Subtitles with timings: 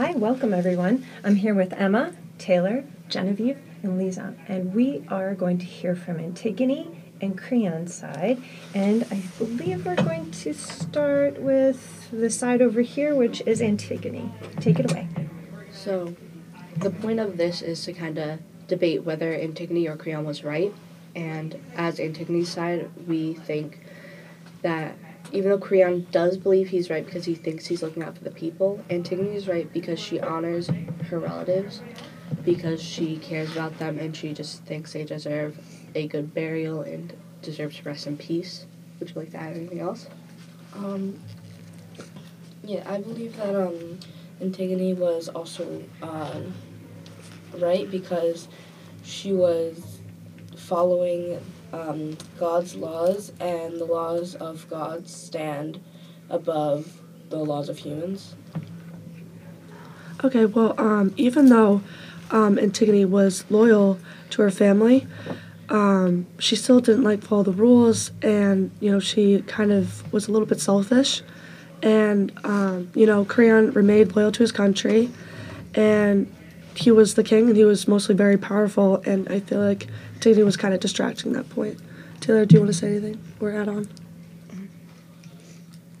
[0.00, 1.04] Hi, welcome everyone.
[1.22, 6.18] I'm here with Emma, Taylor, Jennavieve, and Liza, and we are going to hear from
[6.18, 8.42] Antigone and Creon's side.
[8.72, 14.32] And I believe we're going to start with the side over here, which is Antigone.
[14.58, 15.06] Take it away.
[15.70, 16.16] So,
[16.78, 18.38] the point of this is to kind of
[18.68, 20.72] debate whether Antigone or Creon was right.
[21.14, 23.80] And as Antigone's side, we think
[24.62, 24.96] that
[25.32, 28.30] even though Creon does believe he's right because he thinks he's looking out for the
[28.30, 30.70] people, Antigone is right because she honors
[31.08, 31.82] her relatives,
[32.44, 35.58] because she cares about them, and she just thinks they deserve
[35.94, 38.66] a good burial and deserve to rest in peace.
[38.98, 40.08] Would you like to add anything else?
[40.74, 41.18] Um,
[42.64, 43.98] yeah, I believe that um,
[44.40, 46.54] Antigone was also um,
[47.58, 48.48] right because
[49.02, 50.00] she was
[50.56, 51.40] following
[51.72, 55.80] um, God's laws, and the laws of God stand
[56.28, 58.34] above the laws of humans.
[60.22, 61.82] Okay, well, um, even though
[62.30, 63.98] um, Antigone was loyal
[64.30, 65.06] to her family,
[65.70, 70.28] um, she still didn't like follow the rules, and you know she kind of was
[70.28, 71.22] a little bit selfish.
[71.82, 75.10] And um, you know, Creon remained loyal to his country,
[75.74, 76.30] and
[76.80, 79.02] he was the king, and he was mostly very powerful.
[79.04, 81.78] And I feel like Antigone was kind of distracting that point.
[82.20, 83.86] Taylor, do you want to say anything or add on?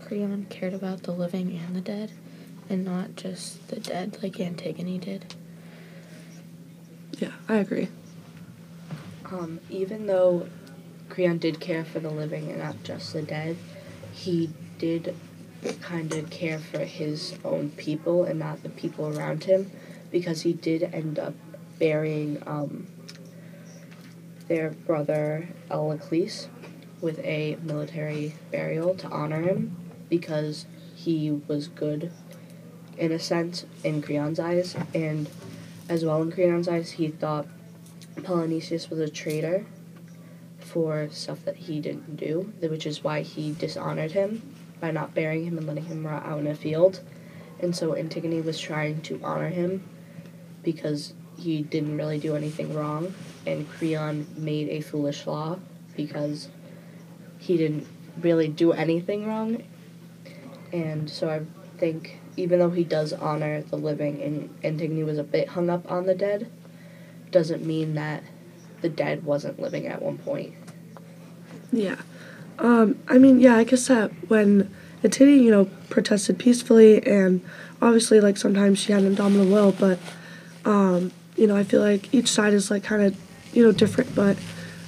[0.00, 2.12] Creon cared about the living and the dead,
[2.70, 5.34] and not just the dead like Antigone did.
[7.18, 7.88] Yeah, I agree.
[9.26, 10.48] Um, even though
[11.08, 13.56] Creon did care for the living and not just the dead,
[14.12, 15.14] he did
[15.82, 19.70] kind of care for his own people and not the people around him
[20.10, 21.34] because he did end up
[21.78, 22.86] burying um,
[24.48, 26.48] their brother Elocles
[27.00, 29.76] with a military burial to honor him
[30.08, 32.10] because he was good
[32.96, 35.28] in a sense in Creon's eyes and
[35.88, 37.46] as well in Creon's eyes he thought
[38.22, 39.64] Polynesius was a traitor
[40.58, 45.44] for stuff that he didn't do, which is why he dishonored him by not burying
[45.44, 47.00] him and letting him rot out in a field.
[47.60, 49.84] And so Antigone was trying to honor him
[50.72, 53.14] because he didn't really do anything wrong,
[53.46, 55.58] and Creon made a foolish law
[55.96, 56.48] because
[57.38, 57.86] he didn't
[58.20, 59.62] really do anything wrong.
[60.70, 61.40] And so I
[61.78, 65.90] think even though he does honor the living and Antigone was a bit hung up
[65.90, 66.50] on the dead,
[67.30, 68.22] doesn't mean that
[68.82, 70.52] the dead wasn't living at one point.
[71.72, 71.96] Yeah.
[72.58, 74.70] Um, I mean, yeah, I guess that when
[75.02, 77.40] Antigone, you know, protested peacefully, and
[77.80, 79.98] obviously, like, sometimes she had an indomitable will, but,
[80.64, 83.16] um, you know, I feel like each side is, like, kind of,
[83.52, 84.36] you know, different, but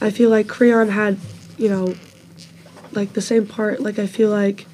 [0.00, 1.18] I feel like Creon had,
[1.56, 1.94] you know,
[2.92, 3.80] like, the same part.
[3.80, 4.66] Like, I feel like,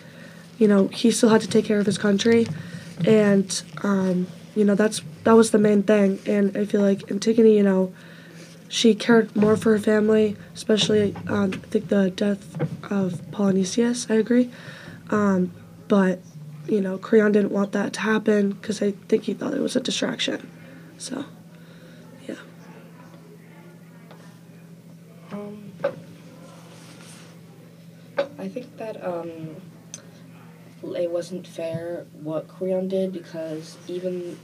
[0.58, 2.46] you know, he still had to take care of his country,
[3.06, 7.56] and, um, you know, that's that was the main thing, and I feel like Antigone,
[7.56, 7.92] you know,
[8.68, 14.06] she cared more for her family, especially um, I think the death of Polynesius.
[14.10, 14.50] I agree,
[15.10, 15.52] um,
[15.88, 16.20] but
[16.66, 19.76] you know, Creon didn't want that to happen because I think he thought it was
[19.76, 20.48] a distraction.
[21.00, 21.24] So,
[22.28, 22.34] yeah.
[25.32, 25.72] Um,
[28.38, 29.56] I think that um,
[30.94, 34.38] it wasn't fair what Creon did because even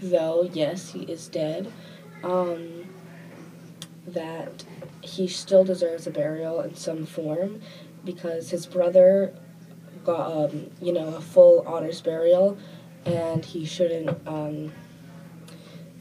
[0.00, 1.72] though yes he is dead,
[2.22, 2.84] um,
[4.06, 4.64] that
[5.00, 7.60] he still deserves a burial in some form
[8.04, 9.34] because his brother
[10.04, 12.56] got um, you know a full honors burial
[13.04, 14.72] and he shouldn't um,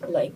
[0.09, 0.33] like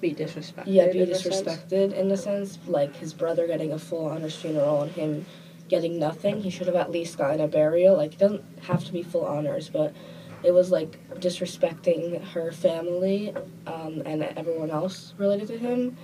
[0.00, 0.64] Be disrespected.
[0.66, 1.40] yeah be in a sense.
[1.42, 5.26] disrespected in a sense like his brother getting a full honors funeral and him
[5.68, 8.92] getting nothing he should have at least gotten a burial like it doesn't have to
[8.92, 9.94] be full honors but
[10.42, 13.34] it was like disrespecting her family
[13.66, 15.96] um, and everyone else related to him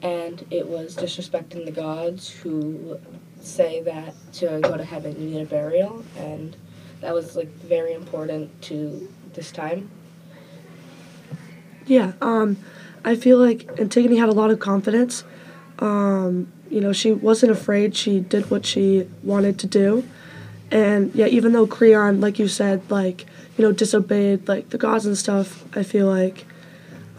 [0.00, 2.98] and it was disrespecting the gods who
[3.40, 6.56] say that to go to heaven you need a burial and
[7.02, 9.90] that was like very important to this time
[11.86, 12.56] Yeah, um,
[13.04, 15.24] I feel like Antigone had a lot of confidence.
[15.78, 17.96] Um, you know, she wasn't afraid.
[17.96, 20.06] She did what she wanted to do,
[20.70, 23.26] and yeah, even though Creon, like you said, like
[23.56, 26.46] you know, disobeyed like the gods and stuff, I feel like,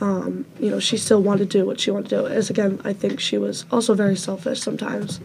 [0.02, 2.28] um, you know, she still wanted to do what she wanted to do.
[2.28, 5.20] As again, I think she was also very selfish sometimes.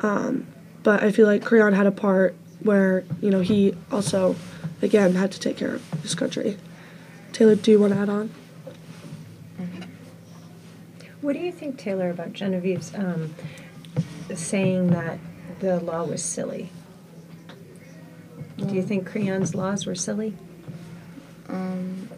[0.00, 0.46] Um,
[0.82, 4.36] but I feel like Creon had a part where you know he also,
[4.82, 6.56] again, had to take care of his country.
[7.32, 8.30] Taylor, do you want to add on?
[11.28, 13.34] What do you think, Taylor, about Jennavieve's um,
[14.34, 15.18] saying that
[15.60, 16.70] the law was silly?
[18.56, 20.32] Do you think Creon's laws were silly?
[21.50, 22.08] Um,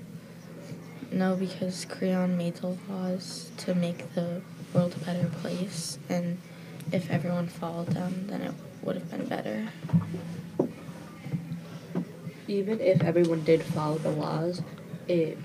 [1.11, 4.43] no, because Creon made the laws to make the
[4.73, 6.39] world a better place, and
[6.93, 9.73] if everyone followed them, then it would have been better.
[12.47, 14.63] Even if everyone did follow the laws,
[15.09, 15.37] it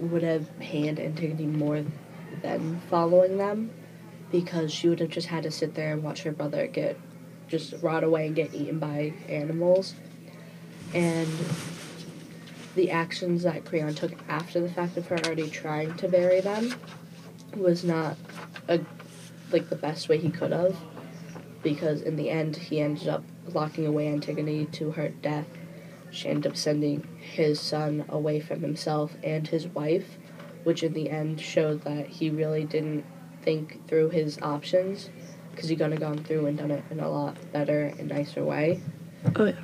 [0.00, 1.84] would have pained Antigone more
[2.40, 3.70] than following them
[4.30, 6.98] because she would have just had to sit there and watch her brother get
[7.48, 9.94] just rot away and get eaten by animals.
[10.94, 11.28] And
[12.74, 16.74] the actions that Creon took after the fact of her already trying to bury them
[17.54, 18.16] was not
[18.68, 18.80] a
[19.50, 20.74] like the best way he could have
[21.62, 25.46] because in the end he ended up locking away Antigone to her death.
[26.10, 30.18] She ended up sending his son away from himself and his wife,
[30.64, 33.04] which in the end showed that he really didn't
[33.42, 35.10] think through his options
[35.50, 38.44] because he could have gone through and done it in a lot better and nicer
[38.44, 38.80] way.
[39.36, 39.54] Oh yeah.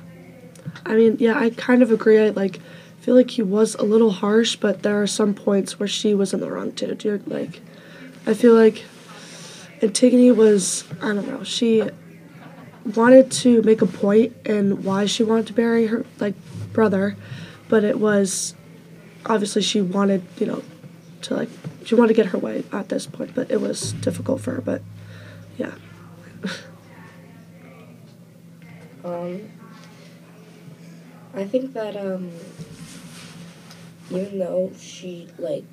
[0.85, 2.19] I mean, yeah, I kind of agree.
[2.19, 2.59] I like
[2.99, 6.33] feel like he was a little harsh, but there are some points where she was
[6.33, 6.95] in the wrong too.
[7.01, 7.61] You, like,
[8.27, 8.83] I feel like
[9.81, 11.43] Antigone was I don't know.
[11.43, 11.83] She
[12.95, 16.35] wanted to make a point in why she wanted to bury her like
[16.73, 17.15] brother,
[17.67, 18.55] but it was
[19.25, 20.63] obviously she wanted you know
[21.23, 21.49] to like
[21.85, 24.61] she wanted to get her way at this point, but it was difficult for her.
[24.61, 24.81] But
[25.57, 25.73] yeah.
[29.01, 29.49] Um,
[31.33, 32.31] I think that um,
[34.11, 35.63] even though she like,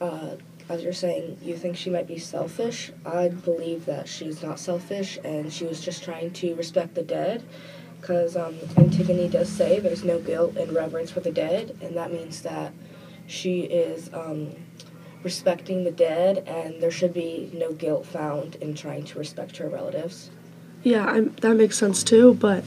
[0.00, 0.36] uh,
[0.68, 2.90] as you're saying, you think she might be selfish.
[3.04, 7.44] I believe that she's not selfish, and she was just trying to respect the dead.
[8.00, 12.12] Because um, Antigone does say there's no guilt and reverence for the dead, and that
[12.12, 12.72] means that
[13.32, 14.50] she is um,
[15.22, 19.68] respecting the dead, and there should be no guilt found in trying to respect her
[19.68, 20.30] relatives.
[20.82, 22.34] Yeah, I'm, that makes sense too.
[22.34, 22.62] But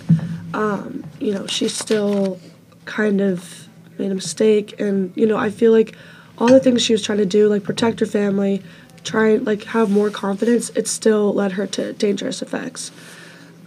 [0.54, 2.40] um, you know, she still
[2.86, 3.68] kind of
[4.00, 5.96] made a mistake, and you know, I feel like
[6.40, 8.64] all the things she was trying to do, like protect her family,
[9.04, 12.92] try and like have more confidence, it still led her to dangerous effects.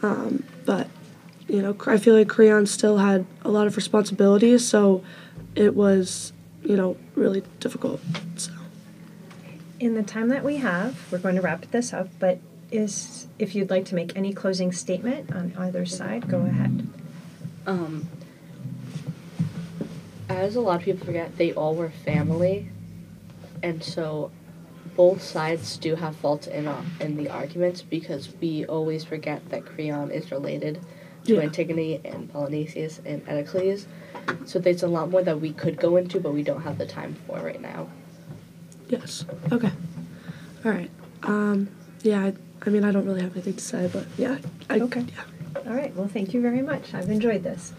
[0.03, 0.89] Um, but
[1.47, 5.05] you know, I feel like Creon still had a lot of responsibilities, so
[5.55, 6.33] it was
[6.69, 8.01] you know really difficult.
[8.37, 8.53] So.
[9.81, 12.39] In the time that we have, we're going to wrap this up, but
[12.71, 16.87] is if you'd like to make any closing statement on either side, go ahead.
[17.67, 18.09] Um,
[20.29, 22.69] as a lot of people forget, they all were family,
[23.63, 24.31] and so
[24.95, 29.65] both sides do have faults in uh, in the arguments because we always forget that
[29.65, 30.81] Creon is related
[31.25, 31.43] to Yeah.
[31.43, 33.87] Antigone and Polynices and Edicles.
[34.47, 36.87] So there's a lot more that we could go into, but we don't have the
[36.87, 37.89] time for right now.
[38.89, 39.25] Yes.
[39.53, 39.71] Okay.
[40.65, 40.91] All right.
[41.23, 41.69] Um,
[42.03, 42.25] yeah.
[42.25, 42.35] I,
[42.67, 44.39] I mean, I don't really have anything to say, but yeah.
[44.71, 45.05] I, Okay.
[45.15, 45.61] Yeah.
[45.67, 45.95] All right.
[45.95, 46.95] Well, thank you very much.
[46.95, 47.73] I've enjoyed this.